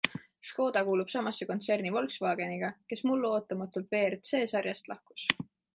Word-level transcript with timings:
Škoda 0.51 0.81
kuulub 0.87 1.11
samasse 1.15 1.47
kontserni 1.51 1.91
Volkswageniga, 1.97 2.73
kes 2.93 3.07
mullu 3.11 3.33
ootamatult 3.35 3.95
WRC-sarjast 3.99 4.93
lahkus. 4.95 5.33